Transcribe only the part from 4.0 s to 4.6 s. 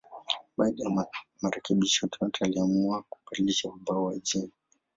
wa jina.